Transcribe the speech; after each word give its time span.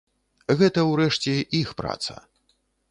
Гэта, 0.61 0.87
урэшце, 0.93 1.37
іх 1.61 1.69
праца. 1.85 2.13